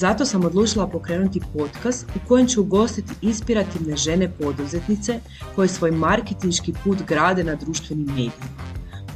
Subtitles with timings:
[0.00, 5.20] Zato sam odlučila pokrenuti podcast u kojem ću ugostiti inspirativne žene poduzetnice
[5.54, 8.46] koje svoj marketinški put grade na društvenim medijima.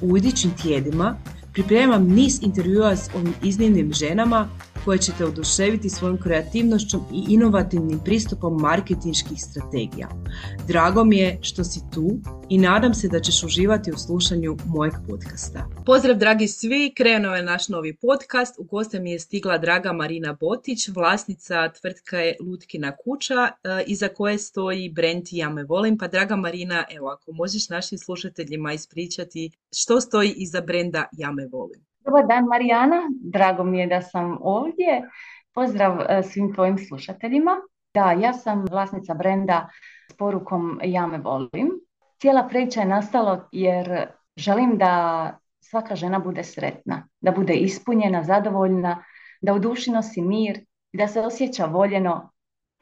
[0.03, 1.17] U idućim tjedima
[1.53, 4.49] pripremam niz intervjua s ovim iznimnim ženama
[4.85, 10.09] koje ćete oduševiti svojom kreativnošću i inovativnim pristupom marketinških strategija.
[10.69, 12.11] Drago mi je što si tu
[12.49, 15.69] i nadam se da ćeš uživati u slušanju mojeg podcasta.
[15.87, 18.55] Pozdrav dragi svi, krenuo je naš novi podcast.
[18.59, 24.39] U goste mi je stigla draga Marina Botić, vlasnica tvrtke Lutkina kuća, e, iza koje
[24.39, 25.99] stoji brand Ja me volim.
[25.99, 31.47] Pa draga Marina, evo ako možeš našim slušateljima ispričati što stoji iza brenda Ja me
[31.47, 31.94] volim.
[32.05, 35.09] Dobar dan Marijana, drago mi je da sam ovdje.
[35.55, 37.57] Pozdrav e, svim tvojim slušateljima.
[37.95, 39.69] Da, ja sam vlasnica brenda
[40.11, 41.71] s porukom Ja me volim.
[42.21, 49.05] Cijela priča je nastala jer želim da svaka žena bude sretna, da bude ispunjena, zadovoljna,
[49.41, 52.31] da u duši nosi mir, da se osjeća voljeno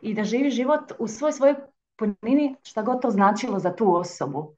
[0.00, 1.54] i da živi život u svoj svojoj
[1.98, 4.54] punini šta god to značilo za tu osobu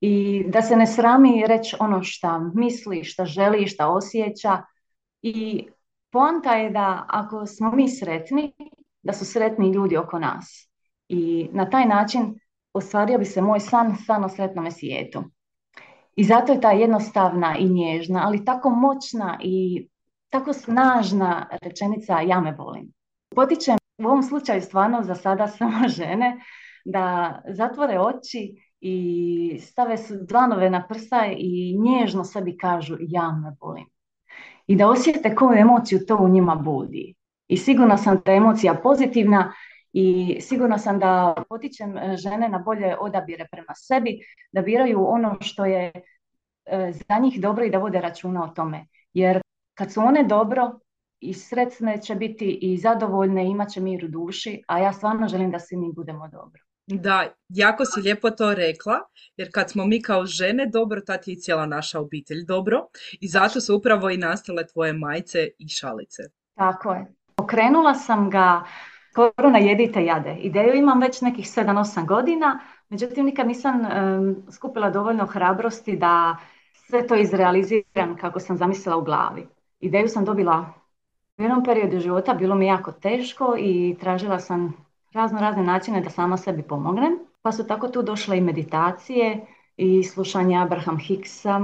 [0.00, 4.62] i da se ne srami reći ono šta misli, šta želi, šta osjeća
[5.22, 5.66] i
[6.10, 8.52] poanta je da ako smo mi sretni,
[9.02, 10.70] da su sretni ljudi oko nas.
[11.08, 12.40] I na taj način
[12.72, 15.24] ostvario bi se moj san, san o sretnome svijetu.
[16.16, 19.88] I zato je ta jednostavna i nježna, ali tako moćna i
[20.28, 22.92] tako snažna rečenica ja me volim.
[23.34, 26.40] Potičem u ovom slučaju stvarno za sada samo žene
[26.84, 29.96] da zatvore oči i stave
[30.28, 33.86] dlanove na prsa i nježno sebi kažu ja me volim.
[34.66, 37.14] I da osjete koju emociju to u njima budi.
[37.48, 39.52] I sigurna sam da je emocija pozitivna
[39.92, 44.20] i sigurna sam da potičem e, žene na bolje odabire prema sebi,
[44.52, 45.92] da biraju ono što je
[46.66, 48.86] e, za njih dobro i da vode računa o tome.
[49.12, 49.40] Jer
[49.74, 50.78] kad su one dobro
[51.20, 55.50] i sretne će biti i zadovoljne imat će mir u duši, a ja stvarno želim
[55.50, 56.69] da svi mi budemo dobro.
[56.92, 59.00] Da, jako si lijepo to rekla,
[59.36, 62.86] jer kad smo mi kao žene dobro, tad je i cijela naša obitelj dobro
[63.20, 66.22] i zato su upravo i nastale tvoje majice i šalice.
[66.54, 67.06] Tako je.
[67.36, 68.62] Pokrenula sam ga
[69.10, 70.36] skoro na jedite jade.
[70.40, 73.86] Ideju imam već nekih 7-8 godina, međutim nikad nisam
[74.50, 76.36] skupila dovoljno hrabrosti da
[76.72, 79.46] sve to izrealiziram kako sam zamislila u glavi.
[79.80, 80.72] Ideju sam dobila
[81.38, 86.10] u jednom periodu života, bilo mi jako teško i tražila sam razno razne načine da
[86.10, 87.18] sama sebi pomognem.
[87.42, 91.60] Pa su tako tu došle i meditacije i slušanja Abraham Hicksa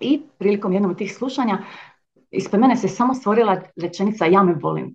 [0.00, 1.58] i prilikom jednog od tih slušanja
[2.30, 4.94] ispred mene se samo stvorila rečenica ja me volim.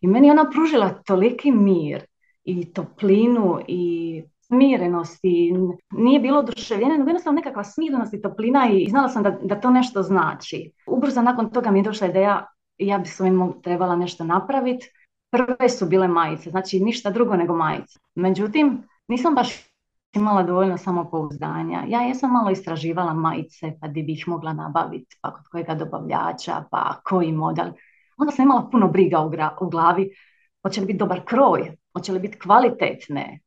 [0.00, 2.04] I meni ona pružila toliki mir
[2.44, 5.52] i toplinu i smirenost i
[5.90, 9.70] nije bilo oduševljenje, nego jednostavno nekakva smirenost i toplina i znala sam da, da to
[9.70, 10.72] nešto znači.
[10.86, 12.46] Ubrzo nakon toga mi je došla ideja
[12.78, 14.86] ja bi s ovim trebala nešto napraviti
[15.30, 17.98] prve su bile majice, znači ništa drugo nego majice.
[18.14, 19.70] Međutim, nisam baš
[20.12, 21.84] imala dovoljno samopouzdanja.
[21.88, 26.64] Ja jesam malo istraživala majice, pa di bi ih mogla nabaviti, pa kod kojega dobavljača,
[26.70, 27.68] pa koji model.
[28.16, 29.30] Onda sam imala puno briga u,
[29.60, 30.10] u glavi,
[30.62, 33.40] hoće li biti dobar kroj, hoće li biti kvalitetne,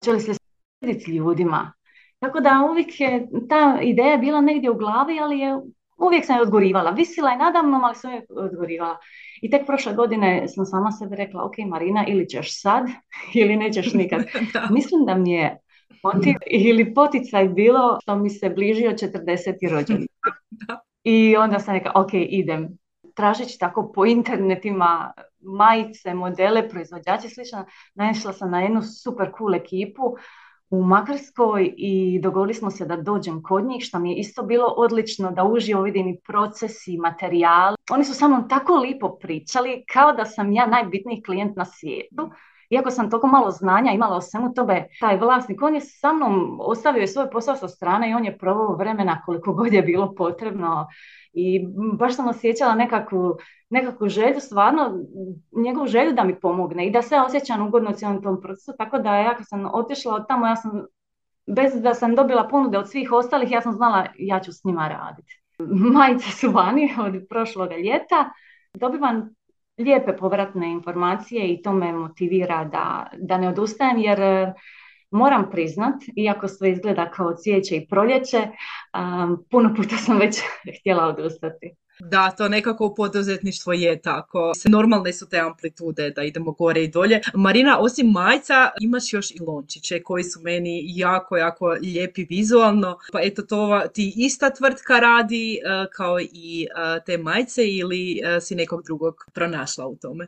[0.00, 0.32] hoće li se
[0.78, 1.72] svidjeti ljudima.
[2.18, 5.56] Tako da uvijek je ta ideja bila negdje u glavi, ali je
[5.98, 6.90] uvijek sam je odgorivala.
[6.90, 8.96] Visila je nadamnom, ali sam je odgorivala.
[9.42, 12.86] I tek prošle godine sam sama sebi rekla, ok Marina, ili ćeš sad,
[13.40, 14.24] ili nećeš nikad.
[14.76, 15.58] Mislim da mi je
[16.02, 19.70] motiv ili poticaj bilo što mi se bližio 40.
[19.70, 20.06] rođendan.
[21.04, 22.68] I onda sam rekla, ok, idem.
[23.14, 27.64] Tražeći tako po internetima majice, modele, proizvođače, slično,
[27.94, 30.16] naišla sam na jednu super cool ekipu
[30.70, 34.66] u Makarskoj i dogovorili smo se da dođem kod njih, što mi je isto bilo
[34.76, 37.74] odlično, da uživo vidim i procesi i materijal.
[37.90, 42.30] Oni su sa mnom tako lipo pričali, kao da sam ja najbitniji klijent na svijetu.
[42.70, 46.58] Iako sam toliko malo znanja imala o svemu tobe, taj vlasnik, on je sa mnom
[46.60, 50.86] ostavio svoj posao sa strane i on je provao vremena koliko god je bilo potrebno.
[51.32, 51.66] I
[51.98, 53.36] baš sam osjećala nekakvu,
[53.70, 54.98] nekakvu želju, stvarno
[55.64, 58.98] njegovu želju da mi pomogne i da se osjećam ugodno u cijelom tom procesu, tako
[58.98, 60.84] da ja kad sam otišla od tamo, ja sam,
[61.46, 64.88] bez da sam dobila ponude od svih ostalih, ja sam znala ja ću s njima
[64.88, 65.42] raditi.
[65.94, 68.30] Majice su vani od prošloga ljeta,
[68.74, 69.35] dobivam
[69.78, 74.52] lijepe povratne informacije i to me motivira da, da ne odustajem jer e,
[75.10, 78.48] moram priznat, iako sve izgleda kao cvijeće i proljeće,
[79.50, 80.40] puno puta sam već
[80.80, 81.74] htjela odustati.
[82.00, 84.52] Da, to nekako u poduzetništvo je tako.
[84.68, 87.20] Normalne su te amplitude da idemo gore i dolje.
[87.34, 92.98] Marina, osim majca imaš još i lončiće koji su meni jako, jako lijepi vizualno.
[93.12, 95.58] Pa eto to ti ista tvrtka radi e,
[95.92, 100.26] kao i e, te majce ili e, si nekog drugog pronašla u tome?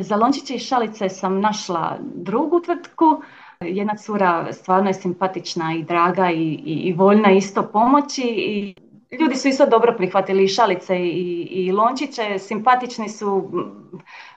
[0.00, 3.22] Za lončiće i šalice sam našla drugu tvrtku.
[3.60, 8.74] Jedna cura stvarno je simpatična i draga i, i voljna isto pomoći i
[9.10, 13.50] ljudi su isto dobro prihvatili i šalice i, i lončiće, simpatični su,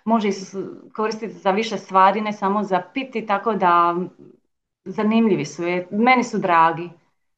[0.05, 0.29] može
[0.95, 3.95] koristiti za više stvari, ne samo za piti, tako da
[4.85, 6.89] zanimljivi su, meni su dragi.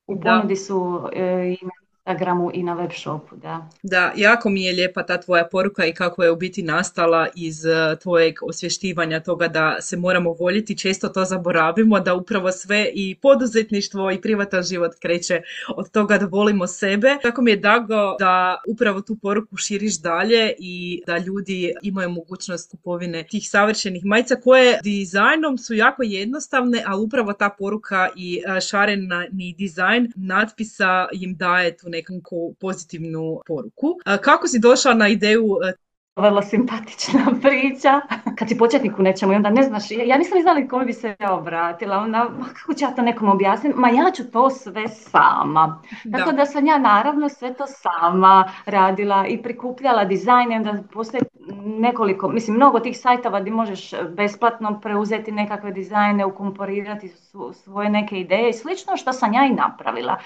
[0.07, 1.65] U ponudi su e, i
[2.05, 3.69] Instagramu i na web shopu, da.
[3.83, 7.65] Da, jako mi je lijepa ta tvoja poruka i kako je u biti nastala iz
[7.65, 13.15] e, tvojeg osvještivanja toga da se moramo voljeti, često to zaboravimo, da upravo sve i
[13.21, 15.41] poduzetništvo i privatan život kreće
[15.75, 17.17] od toga da volimo sebe.
[17.21, 22.71] Tako mi je dago da upravo tu poruku širiš dalje i da ljudi imaju mogućnost
[22.71, 28.61] kupovine tih savršenih majica koje dizajnom su jako jednostavne, ali upravo ta poruka i e,
[28.61, 33.95] šareni dizajn natpisa im daje tu nekakvu pozitivnu poruku.
[34.21, 35.73] Kako si došla na ideju e,
[36.15, 38.01] vrlo simpatična priča.
[38.37, 41.15] Kad si početnik u nečemu i onda ne znaš, ja nisam znala kome bi se
[41.19, 45.81] ja obratila, onda kako ću ja to nekom objasniti, ma ja ću to sve sama.
[46.11, 51.23] Tako da sam ja naravno sve to sama radila i prikupljala dizajn i onda postoje
[51.65, 57.11] nekoliko, mislim mnogo tih sajtova gdje možeš besplatno preuzeti nekakve dizajne, ukomporirati
[57.53, 60.17] svoje neke ideje i slično što sam ja i napravila.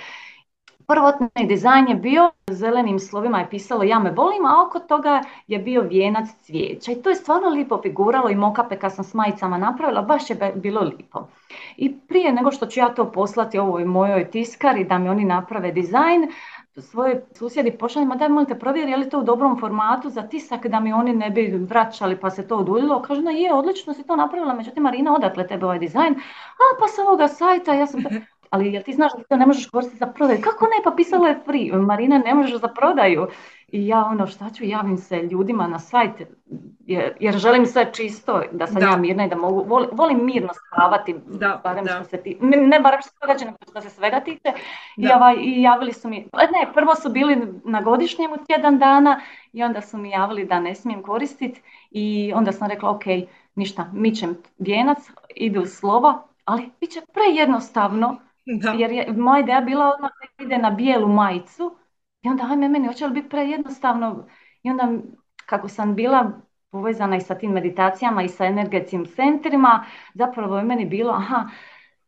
[0.87, 5.59] Prvotni dizajn je bio, zelenim slovima je pisalo ja me volim, a oko toga je
[5.59, 6.91] bio vijenac cvijeća.
[6.91, 10.53] I to je stvarno lipo figuralo i mokape kad sam s majicama napravila, baš je
[10.55, 11.27] bilo lipo.
[11.77, 15.71] I prije nego što ću ja to poslati ovoj mojoj tiskari da mi oni naprave
[15.71, 16.31] dizajn,
[16.81, 20.79] svoje susjedi pošaljima daj molite provjeri je li to u dobrom formatu za tisak da
[20.79, 23.01] mi oni ne bi vraćali pa se to oduljilo.
[23.01, 26.13] Kažu no je, odlično si to napravila, međutim Marina odakle tebe ovaj dizajn?
[26.13, 28.01] A pa sa ovoga sajta, ja sam
[28.49, 30.41] ali jel ti znaš da to ne možeš koristiti za prodaju?
[30.41, 30.83] Kako ne?
[30.83, 31.71] Pa pisalo je free.
[31.71, 33.27] Marina, ne možeš za prodaju.
[33.67, 36.11] I ja ono, šta ću, javim se ljudima na sajt,
[36.85, 41.15] jer, jer želim sve čisto, da sam ja mirna i da mogu, volim, mirno spavati,
[41.27, 41.91] da, barem da.
[41.91, 44.51] što se ti, ne, barem što se događa, nego što se svega tiče.
[44.97, 48.77] I, ovaj, I javili su mi, e, ne, prvo su bili na godišnjem u tjedan
[48.77, 49.21] dana
[49.53, 51.61] i onda su mi javili da ne smijem koristiti
[51.91, 53.03] i onda sam rekla, ok,
[53.55, 54.97] ništa, mićem vijenac,
[55.35, 58.19] idu slova, ali bit će prejednostavno
[58.61, 58.71] da.
[58.71, 61.77] Jer je moja ideja bila odmah da ide na bijelu majicu
[62.21, 64.27] i onda ajme meni, hoće li biti prejednostavno
[64.63, 64.89] i onda
[65.45, 66.31] kako sam bila
[66.69, 71.49] povezana i sa tim meditacijama i sa energetskim centrima, zapravo je meni bilo, aha,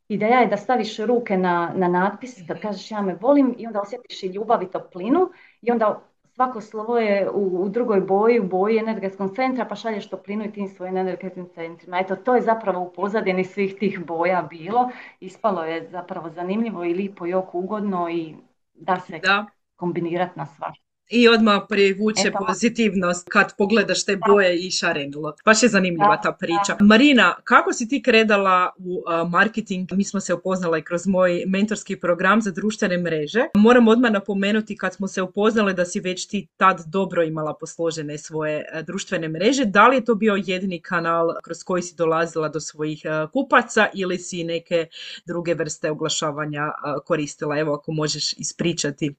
[0.07, 3.81] ideja je da staviš ruke na, na natpis, kad kažeš ja me volim i onda
[3.81, 5.30] osjetiš i ljubav i toplinu
[5.62, 6.08] i onda
[6.39, 10.51] svako slovo je u, u drugoj boji, u boji energetskog centra, pa šalješ toplinu i
[10.51, 12.00] tim svojim energetskim centrima.
[12.00, 14.89] Eto, to je zapravo u pozadini svih tih boja bilo.
[15.19, 18.36] Ispalo je zapravo zanimljivo i lipo i oko ugodno i
[18.74, 19.45] da se da.
[19.75, 25.35] kombinirati na svašta i odmah privuče pozitivnost kad pogledaš te boje i šarenilo.
[25.45, 26.77] Baš je zanimljiva ta priča.
[26.79, 29.89] Marina, kako si ti kredala u marketing?
[29.91, 33.45] Mi smo se upoznali kroz moj mentorski program za društvene mreže.
[33.55, 38.17] Moram odmah napomenuti kad smo se upoznali da si već ti tad dobro imala posložene
[38.17, 39.65] svoje društvene mreže.
[39.65, 43.01] Da li je to bio jedini kanal kroz koji si dolazila do svojih
[43.34, 44.88] kupaca ili si neke
[45.25, 46.72] druge vrste oglašavanja
[47.05, 47.60] koristila?
[47.60, 49.15] Evo ako možeš ispričati.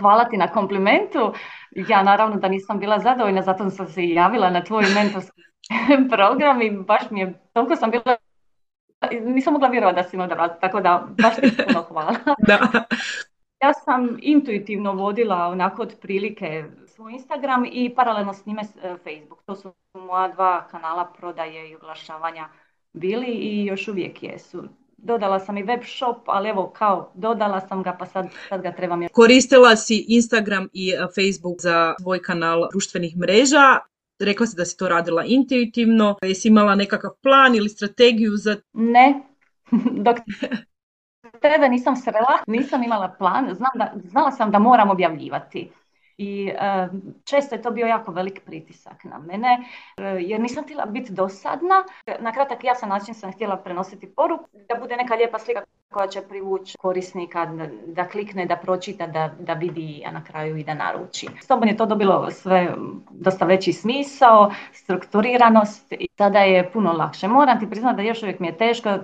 [0.00, 1.32] Hvala ti na komplimentu.
[1.70, 5.42] Ja naravno da nisam bila zadovoljna, zato sam se javila na tvoj mentorski
[6.16, 8.16] program i baš mi je, toliko sam bila,
[9.20, 12.14] nisam mogla vjerovati da si me odabrala, tako da baš ti puno hvala.
[12.48, 12.58] Da.
[13.62, 19.42] Ja sam intuitivno vodila onako od prilike svoj Instagram i paralelno s njime e, Facebook.
[19.46, 22.48] To su moja dva kanala prodaje i oglašavanja
[22.92, 24.64] bili i još uvijek jesu
[25.02, 28.72] dodala sam i web shop, ali evo kao dodala sam ga pa sad, sad ga
[28.72, 29.08] trebam.
[29.12, 33.78] Koristila si Instagram i e, Facebook za svoj kanal društvenih mreža.
[34.20, 36.16] Rekla si da si to radila intuitivno.
[36.22, 38.56] Jesi imala nekakav plan ili strategiju za...
[38.72, 39.22] Ne,
[40.06, 40.16] dok
[41.40, 43.54] tebe nisam srela, nisam imala plan.
[43.54, 45.70] Znam da, znala sam da moram objavljivati.
[46.22, 46.52] I
[47.24, 49.58] često je to bio jako velik pritisak na mene,
[49.96, 51.84] e, jer nisam htjela biti dosadna.
[52.20, 55.62] Na kratak jasan način sam htjela prenositi poruku, da bude neka lijepa slika
[55.92, 60.56] koja će privući korisnika da, da klikne, da pročita, da, da vidi, a na kraju
[60.56, 61.28] i da naruči.
[61.42, 62.74] S tobom je to dobilo sve
[63.10, 67.28] dosta veći smisao, strukturiranost i tada je puno lakše.
[67.28, 68.98] Moram ti priznati da još uvijek mi je teško,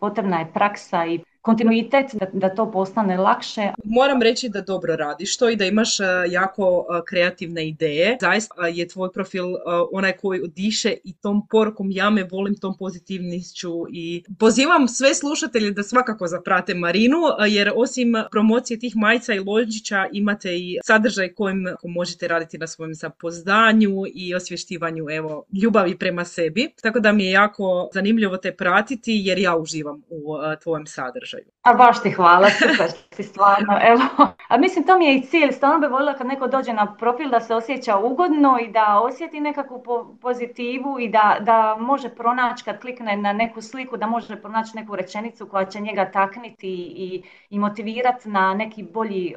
[0.00, 3.62] potrebna je praksa i kontinuitet da, da to postane lakše.
[3.84, 8.16] Moram reći da dobro radiš to i da imaš e, jako e, kreativne ideje.
[8.20, 9.58] Zaista je tvoj profil e,
[9.92, 15.70] onaj koji odiše i tom porukom ja me volim tom pozitivnošću i pozivam sve slušatelje
[15.70, 17.18] da svakako zaprate Marinu
[17.48, 22.94] jer osim promocije tih majica i lođića imate i sadržaj kojim možete raditi na svojem
[22.94, 26.68] zapozdanju i osvještivanju evo ljubavi prema sebi.
[26.82, 31.31] Tako da mi je jako zanimljivo te pratiti jer ja uživam u tvojem sadržaju.
[31.62, 34.02] A baš ti hvala, super si stvarno, evo.
[34.48, 37.30] A mislim, to mi je i cilj, stvarno bi voljela kad neko dođe na profil
[37.30, 39.82] da se osjeća ugodno i da osjeti nekakvu
[40.20, 44.96] pozitivu i da, da može pronaći kad klikne na neku sliku, da može pronaći neku
[44.96, 49.34] rečenicu koja će njega takniti i, i motivirati na neki bolji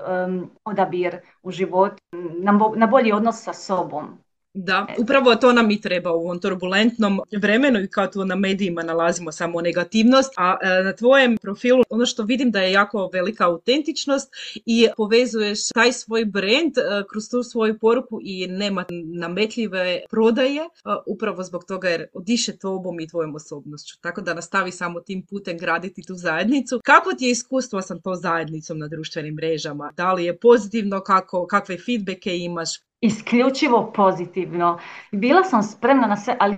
[0.65, 2.03] odabir u životu,
[2.41, 4.24] na, na bolji odnos sa sobom.
[4.57, 8.83] Da, upravo to nam i treba u ovom turbulentnom vremenu i kao tu na medijima
[8.83, 13.45] nalazimo samo negativnost, a e, na tvojem profilu ono što vidim da je jako velika
[13.45, 14.33] autentičnost
[14.65, 20.67] i povezuješ taj svoj brand e, kroz tu svoju poruku i nema nametljive prodaje, e,
[21.05, 23.99] upravo zbog toga jer odiše tobom i tvojom osobnošću.
[24.01, 26.81] Tako da nastavi samo tim putem graditi tu zajednicu.
[26.83, 29.91] Kako ti je iskustvo sa to zajednicom na društvenim mrežama?
[29.97, 32.84] Da li je pozitivno, kako, kakve feedbacke imaš?
[33.01, 34.79] Isključivo pozitivno.
[35.11, 36.57] Bila sam spremna na sve, ali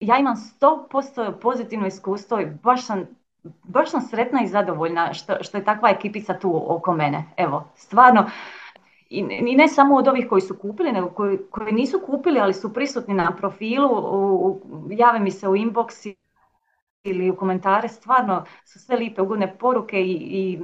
[0.00, 3.06] ja imam 100% pozitivno iskustvo i baš sam,
[3.62, 7.24] baš sam sretna i zadovoljna što, što je takva ekipica tu oko mene.
[7.36, 8.30] Evo, stvarno,
[9.10, 9.22] i,
[9.56, 13.14] ne samo od ovih koji su kupili, nego koji, koji nisu kupili, ali su prisutni
[13.14, 14.60] na profilu, u,
[14.90, 16.14] jave mi se u inbox
[17.04, 20.60] ili u komentare, stvarno su sve lipe, ugodne poruke i, i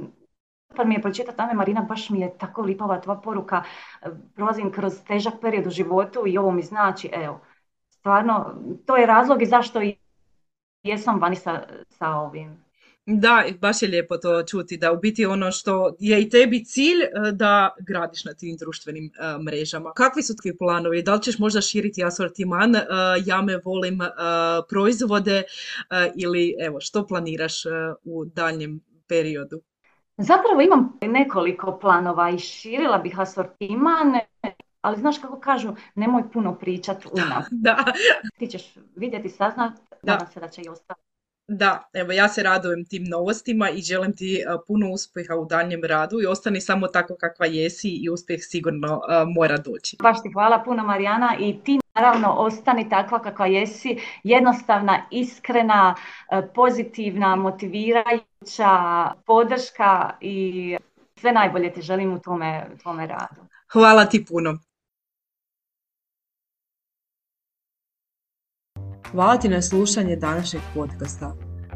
[0.75, 3.63] pa mi je pročitati Marina, baš mi je tako lipava tva poruka,
[4.35, 7.41] prolazim kroz težak period u životu i ovo mi znači, evo,
[7.89, 8.55] stvarno,
[8.85, 9.81] to je razlog i zašto
[10.83, 12.67] jesam vani sa, sa ovim.
[13.09, 17.01] Da, baš je lijepo to čuti, da u biti ono što je i tebi cilj
[17.01, 19.91] e, da gradiš na tim društvenim e, mrežama.
[19.93, 21.03] Kakvi su tvoji planovi?
[21.03, 22.75] Da li ćeš možda širiti asortiman?
[22.75, 22.81] E,
[23.25, 23.99] ja me volim
[24.69, 25.43] proizvode
[26.15, 27.53] ili evo, što planiraš
[28.03, 29.61] u daljem periodu?
[30.17, 34.19] Zapravo imam nekoliko planova i širila bih asortiman,
[34.81, 37.43] ali znaš kako kažu, nemoj puno pričat unap.
[37.51, 37.85] Da.
[38.39, 40.27] Ti ćeš vidjeti, saznat, da.
[40.33, 41.06] se da će i ostati.
[41.47, 46.21] Da, evo ja se radujem tim novostima i želim ti puno uspjeha u daljem radu
[46.21, 49.01] i ostani samo tako kakva jesi i uspjeh sigurno
[49.35, 49.97] mora doći.
[50.01, 55.95] Baš ti hvala puno Marijana i ti naravno ostani takva kakva jesi, jednostavna, iskrena,
[56.55, 58.71] pozitivna, motivirajuća,
[59.25, 60.77] podrška i
[61.19, 63.41] sve najbolje ti želim u tome, tome radu.
[63.73, 64.57] Hvala ti puno.
[69.11, 71.35] Hvala ti na slušanje današnjeg podcasta.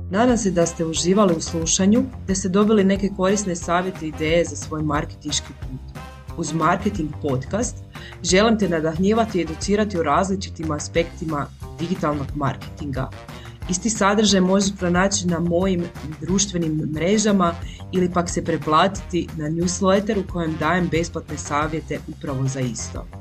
[0.10, 4.46] Nadam se da ste uživali u slušanju, da ste dobili neke korisne savjete i ideje
[4.46, 6.02] za svoj marketinški put.
[6.38, 7.76] Uz Marketing Podcast
[8.24, 11.46] želim te nadahnjivati i educirati o različitim aspektima
[11.80, 13.10] digitalnog marketinga.
[13.70, 15.84] Isti sadržaj možeš pronaći na mojim
[16.22, 17.54] društvenim mrežama
[17.92, 23.21] ili pak se preplatiti na newsletter u kojem dajem besplatne savjete upravo za isto.